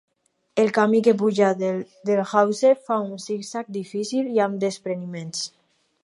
[0.61, 5.45] El camí que puja des del Hause fa un zig-zag difícil i amb despreniments.